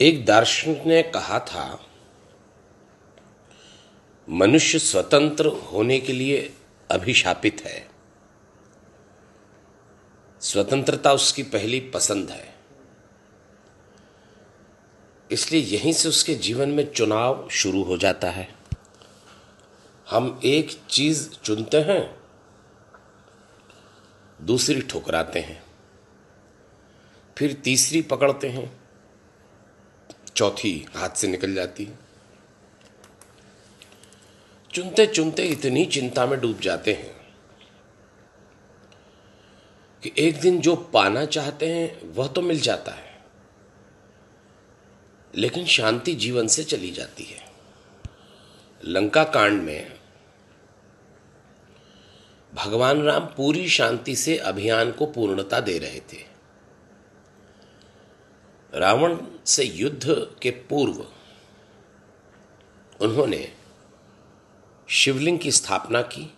एक 0.00 0.24
दार्शनिक 0.24 0.84
ने 0.84 1.02
कहा 1.02 1.38
था, 1.40 1.86
मनुष्य 4.28 4.78
स्वतंत्र 4.78 5.46
होने 5.46 6.00
के 6.00 6.12
लिए 6.12 6.54
अभिशापित 6.90 7.62
है। 7.66 7.88
स्वतंत्रता 10.40 11.12
उसकी 11.12 11.42
पहली 11.42 11.80
पसंद 11.80 12.30
है। 12.30 12.54
इसलिए 15.30 15.62
यहीं 15.62 15.92
से 15.92 16.08
उसके 16.08 16.34
जीवन 16.34 16.68
में 16.68 16.92
चुनाव 16.92 17.48
शुरू 17.48 17.82
हो 17.82 17.96
जाता 17.96 18.30
है। 18.30 18.54
हम 20.10 20.40
एक 20.44 20.80
चीज़ 20.90 21.30
चुनते 21.30 21.76
हैं, 21.76 22.16
दूसरी 24.42 24.82
ठुकराते 24.82 25.40
हैं, 25.40 25.62
फिर 27.38 27.52
तीसरी 27.52 28.02
पकड़ते 28.02 28.48
हैं। 28.48 28.85
चौथी 30.36 30.86
हाथ 30.96 31.10
से 31.10 31.28
निकल 31.28 31.54
जाती 31.54 31.88
चुनते 34.74 35.06
चुनते 35.06 35.42
इतनी 35.42 35.84
चिंता 35.84 36.26
में 36.26 36.40
डूब 36.40 36.60
जाते 36.60 36.92
हैं 36.92 37.16
कि 40.02 40.12
एक 40.18 40.40
दिन 40.40 40.60
जो 40.60 40.76
पाना 40.76 41.24
चाहते 41.24 41.66
हैं, 41.66 42.12
वह 42.12 42.28
तो 42.28 42.42
मिल 42.42 42.60
जाता 42.60 42.92
है। 42.92 43.24
लेकिन 45.34 45.66
शांति 45.66 46.14
जीवन 46.14 46.46
से 46.46 46.64
चली 46.64 46.90
जाती 46.90 47.24
है। 47.24 47.52
लंका 48.84 49.24
कांड 49.24 49.62
में 49.62 50.00
भगवान 52.54 53.02
राम 53.02 53.26
पूरी 53.26 53.68
शांति 53.68 54.16
से 54.16 54.36
अभियान 54.36 54.92
को 54.92 55.06
पूर्णता 55.06 55.60
दे 55.60 55.78
रहे 55.78 56.00
थे। 56.00 56.25
रावण 58.76 59.18
से 59.46 59.64
युद्ध 59.64 60.30
के 60.42 60.50
पूर्व 60.50 61.06
उन्होंने 63.00 63.52
शिवलिंग 64.88 65.38
की 65.38 65.52
स्थापना 65.52 66.02
की 66.02 66.34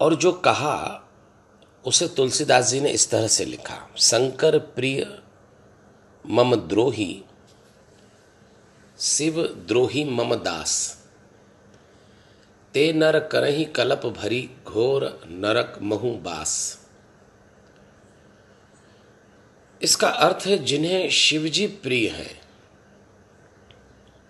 और 0.00 0.14
जो 0.14 0.32
कहा, 0.32 1.02
उसे 1.86 2.08
तुलसीदास 2.08 2.70
जी 2.70 2.80
ने 2.80 2.90
इस 2.90 3.10
तरह 3.10 3.26
से 3.26 3.44
लिखा, 3.44 3.88
शंकर 3.96 4.58
प्रिय, 4.58 5.22
मम 6.26 6.56
द्रोही, 6.56 7.24
शिव 8.98 9.42
द्रोही 9.42 10.04
मम 10.04 10.34
दास। 10.34 11.04
ते 12.74 12.92
नर 12.92 13.20
करही 13.20 13.64
कलप 13.64 14.06
भरी 14.06 14.50
घोर 14.64 15.20
नरक 15.26 15.78
महु 15.82 16.10
बास। 16.10 16.81
इसका 19.82 20.08
अर्थ 20.08 20.46
है 20.46 20.56
जिन्हें 20.58 21.08
शिवजी 21.10 21.66
प्रिय 21.66 22.08
हैं, 22.08 22.40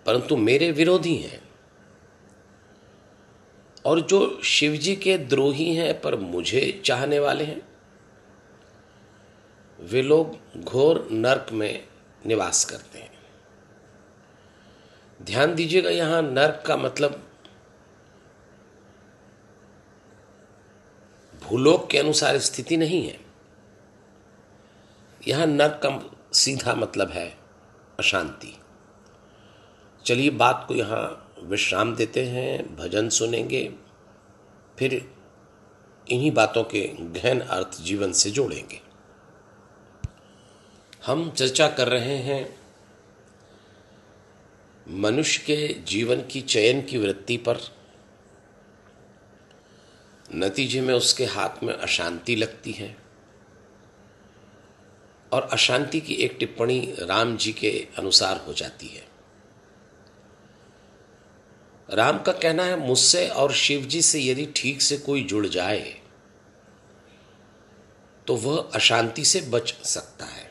परंतु 0.06 0.36
मेरे 0.36 0.70
विरोधी 0.72 1.16
हैं। 1.16 1.40
और 3.84 4.00
जो 4.00 4.40
शिवजी 4.44 4.94
के 4.96 5.16
द्रोही 5.18 5.74
हैं, 5.74 6.00
पर 6.00 6.16
मुझे 6.16 6.82
चाहने 6.84 7.18
वाले 7.18 7.44
हैं, 7.44 7.60
वे 9.78 10.02
लोग 10.02 10.60
घोर 10.60 11.08
नरक 11.12 11.52
में 11.52 11.84
निवास 12.26 12.64
करते 12.64 12.98
हैं। 12.98 13.10
ध्यान 15.20 15.54
दीजिएगा, 15.54 15.90
यहाँ 15.90 16.22
नरक 16.22 16.62
का 16.66 16.76
मतलब 16.76 17.22
भूलोक 21.42 21.90
के 21.90 21.98
अनुसार 21.98 22.38
स्थिति 22.38 22.76
नहीं 22.76 23.02
है। 23.06 23.21
यहाँ 25.28 25.46
नरक 25.46 25.80
का 25.86 26.10
सीधा 26.32 26.74
मतलब 26.74 27.10
है 27.10 27.38
अशांति। 27.98 28.56
चलिए 30.06 30.30
बात 30.30 30.64
को 30.68 30.74
यहाँ 30.74 31.34
विश्राम 31.42 31.94
देते 31.94 32.24
हैं, 32.26 32.76
भजन 32.76 33.08
सुनेंगे, 33.08 33.74
फिर 34.78 35.10
इन्हीं 36.10 36.30
बातों 36.30 36.64
के 36.64 36.86
गहन 37.00 37.40
अर्थ 37.40 37.80
जीवन 37.80 38.12
से 38.12 38.30
जोड़ेंगे। 38.30 38.80
हम 41.06 41.30
चर्चा 41.30 41.68
कर 41.68 41.88
रहे 41.88 42.16
हैं, 42.16 42.58
मनुष्य 44.88 45.42
के 45.46 45.68
जीवन 45.82 46.22
की 46.22 46.40
चयन 46.40 46.82
की 46.82 46.98
वृत्ति 46.98 47.36
पर। 47.36 47.58
नतीजे 50.34 50.80
में 50.80 50.94
उसके 50.94 51.24
हाथ 51.24 51.62
में 51.62 51.74
अशांति 51.74 52.36
लगती 52.36 52.72
है। 52.72 53.01
और 55.32 55.48
अशांति 55.52 56.00
की 56.00 56.14
एक 56.14 56.36
टिप्पणी 56.40 56.80
राम 57.00 57.36
जी 57.36 57.52
के 57.52 57.70
अनुसार 57.98 58.44
हो 58.46 58.52
जाती 58.52 58.86
है। 58.86 59.06
राम 61.88 62.18
का 62.18 62.32
कहना 62.32 62.64
है, 62.64 62.76
मुझसे 62.78 63.26
और 63.28 63.52
शिव 63.52 63.84
जी 63.84 64.02
से 64.02 64.20
यदि 64.20 64.46
ठीक 64.56 64.82
से 64.82 64.96
कोई 64.98 65.22
जुड़ 65.24 65.46
जाए 65.46 65.80
तो 68.26 68.36
वह 68.36 68.70
अशांति 68.74 69.24
से 69.24 69.40
बच 69.50 69.74
सकता 69.84 70.24
है। 70.24 70.50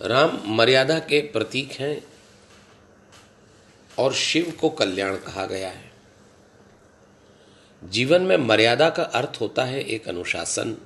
राम 0.00 0.40
मर्यादा 0.48 0.98
के 0.98 1.20
प्रतीक 1.22 1.72
हैं 1.72 2.02
और 3.98 4.12
शिव 4.14 4.52
को 4.60 4.68
कल्याण 4.70 5.16
कहा 5.16 5.46
गया 5.46 5.68
है। 5.68 5.90
जीवन 7.82 8.22
में 8.22 8.36
मर्यादा 8.36 8.88
का 8.90 9.02
अर्थ 9.02 9.40
होता 9.40 9.64
है 9.64 9.82
एक 9.84 10.08
अनुशासन 10.08 10.76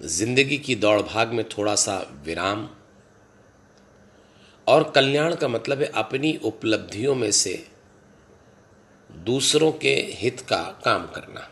ज़िंदगी 0.00 0.58
की 0.58 0.74
दौड़ 0.74 1.00
भाग 1.02 1.32
में 1.32 1.44
थोड़ा 1.48 1.74
सा 1.74 1.96
विराम। 2.24 2.68
और 4.66 4.92
कल्याण 4.94 5.34
का 5.34 5.48
मतलब 5.48 5.80
है 5.80 5.86
अपनी 5.94 6.36
उपलब्धियों 6.44 7.14
में 7.14 7.30
से 7.30 7.66
दूसरों 9.10 9.72
के 9.72 9.94
हित 10.14 10.40
का 10.40 10.62
काम 10.84 11.06
करना। 11.06 11.48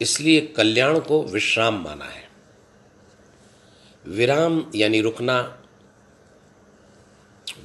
इसलिए 0.00 0.40
कल्याण 0.56 0.98
को 0.98 1.22
विश्राम 1.22 1.82
माना 1.84 2.04
है। 2.04 2.28
विराम 4.04 4.64
यानी 4.74 5.00
रुकना, 5.00 5.40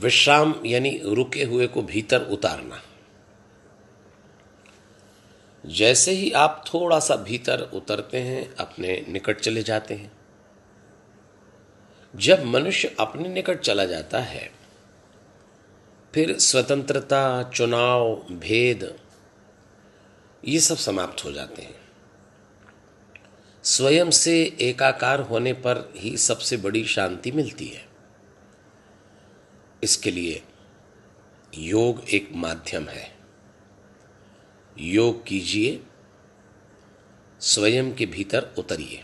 विश्राम 0.02 0.56
यानी 0.66 1.00
रुके 1.06 1.44
हुए 1.44 1.68
को 1.68 1.82
भीतर 1.82 2.22
उतारना। 2.22 2.82
जैसे 5.66 6.12
ही 6.12 6.32
आप 6.32 6.66
थोड़ा 6.74 7.00
सा 7.00 7.16
भीतर 7.16 7.62
उतरते 7.62 8.18
हैं, 8.18 8.56
अपने 8.56 9.06
निकट 9.10 9.40
चले 9.40 9.64
जाते 9.64 9.94
हैं। 9.94 10.12
जब 12.16 12.44
मनुष्य 12.44 12.96
अपने 13.00 13.30
निकट 13.30 13.60
चला 13.60 13.86
जाता 13.86 14.20
है, 14.20 14.52
फिर 16.14 16.40
स्वतंत्रता, 16.40 17.44
चुनाव, 17.44 18.16
भेद, 18.16 19.00
ये 20.48 20.60
सब 20.60 20.78
समाप्त 20.78 21.26
हो 21.26 21.32
जाते 21.32 21.62
हैं। 21.62 21.82
स्वयं 23.64 24.12
से 24.12 24.58
एकाकार 24.62 25.20
होने 25.20 25.54
पर 25.54 25.94
ही 25.98 26.18
सबसे 26.18 26.58
बड़ी 26.58 26.86
शांति 26.86 27.32
मिलती 27.32 27.68
है। 27.68 27.86
इसके 29.84 30.12
लिए 30.12 30.44
योग 31.58 32.10
एक 32.10 32.30
माध्यम 32.32 32.88
है। 32.90 33.15
योग 34.78 35.26
कीजिए, 35.26 35.84
स्वयं 37.40 37.94
के 37.94 38.06
भीतर 38.06 38.54
उतरिए। 38.58 39.04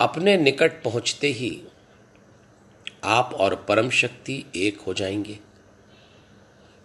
अपने 0.00 0.36
निकट 0.36 0.82
पहुँचते 0.82 1.26
ही 1.26 1.62
आप 3.04 3.34
और 3.34 3.54
परम 3.68 3.90
शक्ति 3.90 4.44
एक 4.56 4.80
हो 4.80 4.94
जाएँगे। 4.94 5.38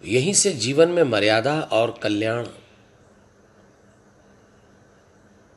यहीं 0.04 0.32
से 0.32 0.52
जीवन 0.52 0.88
में 0.88 1.02
मर्यादा 1.02 1.60
और 1.60 2.00
कल्याण 2.02 2.46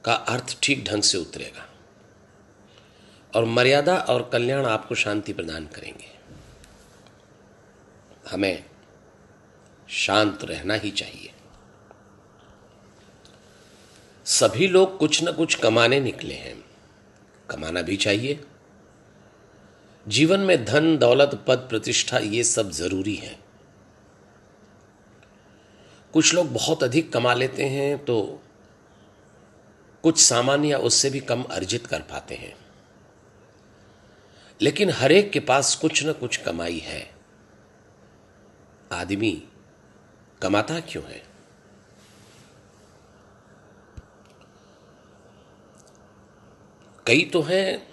का 0.06 0.13
अर्थ 0.13 0.58
ठीक 0.63 0.85
ढंग 0.85 1.03
से 1.03 1.17
उतरेगा 1.17 1.70
और 3.35 3.46
मर्यादा 3.46 3.97
और 3.97 4.29
कल्याण 4.34 4.66
आपको 4.66 4.96
शांति 4.96 5.34
प्रदान 5.34 5.67
करेंगे। 5.67 6.11
हमें 8.29 8.71
शांत 9.91 10.43
रहना 10.43 10.73
ही 10.73 10.91
चाहिए। 10.91 11.34
सभी 14.26 14.67
लोग 14.67 14.97
कुछ 14.97 15.23
न 15.23 15.32
कुछ 15.32 15.55
कमाने 15.55 15.99
निकले 15.99 16.34
हैं। 16.34 16.64
कमाना 17.49 17.82
भी 17.82 17.97
चाहिए। 17.97 18.43
जीवन 20.08 20.40
में 20.40 20.66
धन, 20.66 20.97
दौलत, 20.97 21.46
पद, 21.47 21.58
प्रतिष्ठा, 21.58 22.17
ये 22.17 22.43
सब 22.43 22.72
ज़रूरी 22.72 23.16
है। 23.16 23.40
कुछ 26.14 26.34
लोग 26.34 26.53
बहुत 26.53 26.84
अधिक 26.84 27.14
कमा 27.14 27.34
लेते 27.34 27.66
हैं 27.66 28.05
तो 28.05 28.44
कुछ 30.03 30.20
सामान्य 30.20 30.67
या 30.67 30.78
उससे 30.78 31.09
भी 31.09 31.20
कम 31.20 31.44
अर्जित 31.44 31.87
कर 31.87 32.02
पाते 32.02 32.35
हैं। 32.35 32.58
लेकिन 34.61 34.90
हरेक 34.90 35.32
के 35.32 35.40
पास 35.40 35.76
कुछ 35.76 36.05
न 36.05 36.14
कुछ 36.14 36.37
कमाई 36.37 36.79
है। 36.79 37.11
आदमी 38.91 39.44
कमाता 40.41 40.79
क्यों 40.79 41.03
है? 41.03 41.23
कई 47.08 47.22
तो 47.34 47.41
हैं, 47.41 47.88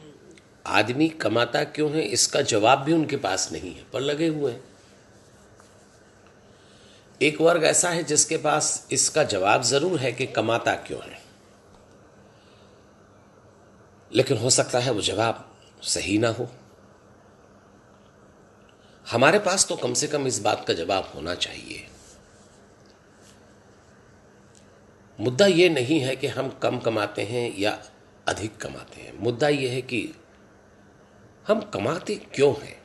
आदमी 0.66 1.08
कमाता 1.08 1.64
क्यों 1.64 1.90
है, 1.90 2.02
इसका 2.02 2.42
जवाब 2.42 2.78
भी 2.78 2.92
उनके 2.92 3.16
पास 3.16 3.52
नहीं 3.52 3.74
है, 3.74 3.84
पर 3.92 4.00
लगे 4.00 4.26
हुए 4.26 4.52
हैं। 4.52 4.64
एक 7.22 7.40
वर्ग 7.40 7.64
ऐसा 7.64 7.90
है 7.90 8.02
जिसके 8.02 8.36
पास 8.36 8.88
इसका 8.92 9.24
जवाब 9.24 9.62
ज़रूर 9.62 9.98
है 10.00 10.12
कि 10.12 10.26
कमाता 10.26 10.74
क्यों 10.74 11.00
है। 11.02 11.18
लेकिन 14.12 14.36
हो 14.38 14.50
सकता 14.50 14.78
है 14.78 14.90
वो 14.90 15.00
जवाब 15.00 15.56
सही 15.82 16.18
ना 16.18 16.28
हो। 16.28 16.48
हमारे 19.06 19.38
पास 19.38 19.66
तो 19.68 19.76
कम 19.76 19.94
से 19.94 20.06
कम 20.06 20.26
इस 20.26 20.38
बात 20.38 20.64
का 20.68 20.74
जवाब 20.74 21.12
होना 21.14 21.34
चाहिए। 21.34 21.86
मुद्दा 25.20 25.46
ये 25.46 25.68
नहीं 25.68 26.00
है 26.00 26.16
कि 26.16 26.26
हम 26.26 26.48
कम 26.48 26.78
कमाते 26.78 27.22
हैं 27.22 27.58
या 27.58 27.82
अधिक 28.28 28.56
कमाते 28.56 29.00
हैं। 29.00 29.18
मुद्दा 29.18 29.48
यह 29.48 29.72
है 29.72 29.82
कि 29.82 30.14
हम 31.48 31.60
कमाते 31.60 32.14
क्यों 32.14 32.54
हैं? 32.60 32.82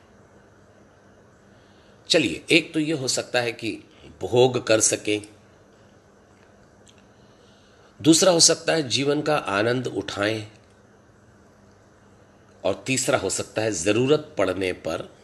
चलिए, 2.08 2.44
एक 2.50 2.74
तो 2.74 2.80
यह 2.80 3.00
हो 3.00 3.08
सकता 3.08 3.40
है 3.40 3.52
कि 3.52 3.82
भोग 4.20 4.66
कर 4.66 4.80
सकें। 4.80 5.22
दूसरा 8.02 8.32
हो 8.32 8.40
सकता 8.40 8.72
है 8.72 8.88
जीवन 8.88 9.22
का 9.22 9.36
आनंद 9.36 9.86
उठाएँ। 9.86 10.50
और 12.64 12.84
तीसरा 12.86 13.18
हो 13.18 13.30
सकता 13.30 13.62
है 13.62 13.70
ज़रूरत 13.72 14.34
पड़ने 14.38 14.72
पर 14.72 15.14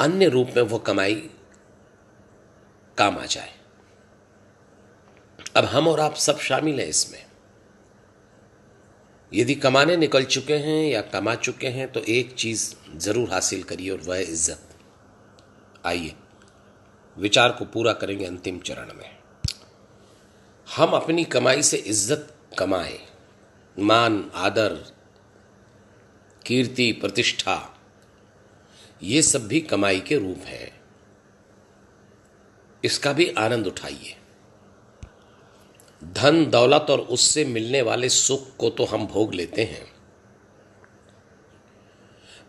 अन्य 0.00 0.28
रूप 0.28 0.48
में 0.56 0.62
वो 0.62 0.78
कमाई 0.78 1.30
काम 2.98 3.18
आ 3.18 3.24
जाए। 3.24 3.63
अब 5.54 5.64
हम 5.64 5.88
और 5.88 6.00
आप 6.00 6.14
सब 6.16 6.38
शामिल 6.40 6.80
हैं 6.80 6.86
इसमें। 6.86 7.22
यदि 9.32 9.54
कमाने 9.56 9.96
निकल 9.96 10.24
चुके 10.26 10.56
हैं 10.58 10.82
या 10.84 11.00
कमा 11.02 11.34
चुके 11.36 11.68
हैं 11.68 11.90
तो 11.92 12.00
एक 12.00 12.34
चीज़ 12.34 12.74
ज़रूर 12.96 13.30
हासिल 13.30 13.62
करिए 13.62 13.90
और 13.90 14.00
वह 14.00 14.18
इज़्ज़त। 14.18 14.68
आइए, 15.84 16.14
विचार 17.16 17.52
को 17.52 17.64
पूरा 17.64 17.92
करेंगे 17.92 18.24
अंतिम 18.26 18.58
चरण 18.60 18.92
में। 18.94 19.10
हम 20.68 20.90
अपनी 20.92 21.24
कमाई 21.26 21.62
से 21.62 21.76
इज़्ज़त 21.76 22.34
कमाएँ। 22.58 22.98
मान, 23.76 24.30
आदर, 24.36 24.74
कीर्ति, 26.42 26.90
प्रतिष्ठा, 26.92 27.58
ये 29.02 29.22
सब 29.22 29.46
भी 29.48 29.60
कमाई 29.62 30.00
के 30.00 30.18
रूप 30.18 30.44
है। 30.46 30.72
इसका 32.84 33.12
भी 33.12 33.28
आनंद 33.38 33.66
उठाइए। 33.66 34.16
धन, 36.04 36.44
दौलत 36.46 36.86
और 36.90 37.00
उससे 37.00 37.44
मिलने 37.44 37.82
वाले 37.82 38.08
सुख 38.08 38.46
को 38.58 38.70
तो 38.70 38.84
हम 38.84 39.06
भोग 39.06 39.34
लेते 39.34 39.62
हैं। 39.62 39.86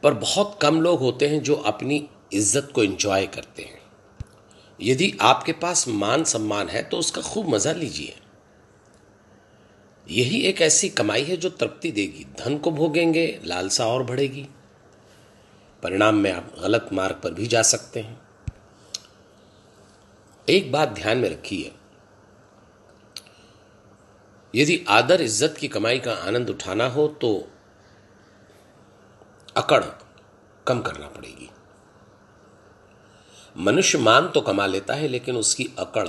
पर 0.03 0.13
बहुत 0.13 0.57
कम 0.61 0.81
लोग 0.81 0.99
होते 0.99 1.27
हैं 1.27 1.41
जो 1.43 1.55
अपनी 1.55 2.07
इज़्ज़त 2.33 2.71
को 2.75 2.83
एंजॉय 2.83 3.25
करते 3.27 3.63
हैं। 3.63 3.79
यदि 4.79 5.11
आपके 5.21 5.51
पास 5.53 5.87
मान 5.87 6.23
सम्मान 6.23 6.69
है 6.69 6.83
तो 6.83 6.97
उसका 6.97 7.21
खूब 7.21 7.49
मज़ा 7.49 7.71
लीजिए। 7.71 8.15
यही 10.07 10.41
एक 10.41 10.61
ऐसी 10.61 10.89
कमाई 10.89 11.23
है 11.23 11.37
जो 11.37 11.49
तृप्ति 11.49 11.91
देगी। 11.91 12.25
धन 12.39 12.57
को 12.57 12.71
भोगेंगे, 12.71 13.39
लालसा 13.45 13.85
और 13.85 14.03
बढ़ेगी। 14.03 14.45
परिणाम 15.83 16.15
में 16.15 16.31
आप 16.31 16.53
गलत 16.61 16.89
मार्ग 16.93 17.15
पर 17.15 17.33
भी 17.33 17.47
जा 17.47 17.61
सकते 17.61 17.99
हैं। 17.99 18.21
एक 20.47 20.71
बात 20.71 20.89
ध्यान 20.89 21.17
में 21.17 21.29
रखिए। 21.29 21.71
यदि 24.55 24.83
आदर 24.89 25.21
इज़्ज़त 25.21 25.57
की 25.59 25.67
कमाई 25.67 25.99
का 25.99 26.13
आनंद 26.27 26.49
उठाना 26.49 26.87
हो 26.87 27.07
तो 27.21 27.31
अकड़ 29.55 29.83
कम 30.67 30.81
करना 30.81 31.07
पड़ेगी। 31.07 31.49
मनुष्य 33.55 33.97
मान 33.97 34.27
तो 34.27 34.41
कमा 34.41 34.65
लेता 34.65 34.93
है, 34.93 35.07
लेकिन 35.07 35.35
उसकी 35.35 35.69
अकड़ 35.79 36.07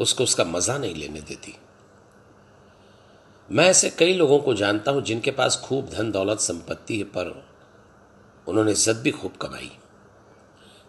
उसको 0.00 0.24
उसका 0.24 0.44
मज़ा 0.44 0.76
नहीं 0.78 0.94
लेने 0.94 1.20
देती। 1.20 1.54
मैं 3.48 3.66
ऐसे 3.66 3.90
कई 3.90 4.14
लोगों 4.14 4.38
को 4.38 4.54
जानता 4.54 4.92
हूँ 4.92 5.02
जिनके 5.02 5.30
पास 5.30 5.60
खूब 5.64 5.88
धन, 5.88 6.10
दौलत, 6.10 6.40
संपत्ति 6.40 6.98
है, 6.98 7.04
पर 7.06 7.44
उन्होंने 8.46 8.72
इज़्ज़त 8.72 8.96
भी 8.96 9.10
खूब 9.10 9.36
कमाई। 9.36 9.70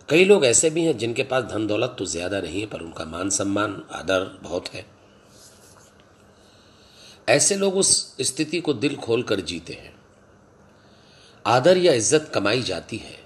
कई 0.10 0.26
लोग 0.26 0.46
ऐसे 0.46 0.70
भी 0.70 0.84
हैं 0.86 0.98
जिनके 0.98 1.24
पास 1.24 1.44
धन, 1.44 1.68
दौलत 1.68 1.96
तो 2.00 2.06
ज़्यादा 2.06 2.42
नहीं 2.42 2.62
है, 2.62 2.68
पर 2.68 2.82
उनका 2.82 3.06
मान 3.06 3.30
सम्मान, 3.32 3.82
आदर 3.92 4.26
बहुत 4.44 4.74
है। 4.74 4.86
ऐसे 7.30 7.56
लोग 7.56 7.76
उस 7.78 8.16
स्थिति 8.22 8.60
को 8.62 8.74
दिल 8.76 8.96
खोलकर 8.98 9.40
जीते 9.42 9.74
हैं। 9.74 9.94
आदर 11.46 11.78
या 11.78 11.94
इज़्ज़त 11.94 12.32
कमाई 12.34 12.62
जाती 12.62 12.98
है। 12.98 13.18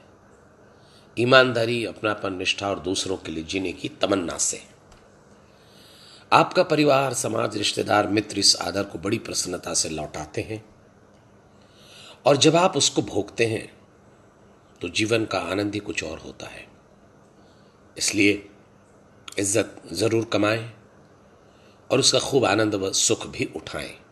ईमानदारी, 1.18 1.84
अपनापन, 1.86 2.34
निष्ठा 2.34 2.70
और 2.70 2.80
दूसरों 2.80 3.18
के 3.18 3.32
लिए 3.32 3.44
जीने 3.44 3.72
की 3.74 3.90
तमन्ना 4.02 4.38
से। 4.40 4.62
आपका 6.32 6.64
परिवार, 6.64 7.14
समाज, 7.14 7.58
रिश्तेदार, 7.58 8.08
मित्र 8.08 8.40
इस 8.40 8.56
आदर 8.58 8.84
को 8.84 9.00
बड़ी 9.00 9.18
प्रसन्नता 9.20 9.74
से 9.74 9.90
लौटाते 9.90 10.42
हैं। 10.42 10.64
और 12.26 12.38
जब 12.38 12.56
आप 12.56 12.78
उसको 12.78 13.02
भोगते 13.04 13.46
हैं 13.46 13.72
तो 14.82 14.90
जीवन 14.90 15.26
का 15.26 15.40
आनंद 15.42 15.74
ही 15.74 15.80
कुछ 15.82 16.04
और 16.04 16.18
होता 16.18 16.48
है। 16.48 16.66
इसलिए 17.98 18.32
इज़्ज़त 19.40 19.82
ज़रूर 19.94 20.26
कमाएँ। 20.26 20.72
और 21.92 22.00
उसका 22.00 22.20
खूब 22.20 22.46
आनंद 22.46 22.76
व 22.76 22.92
सुख 22.92 23.28
भी 23.28 23.50
उठाएँ। 23.56 24.03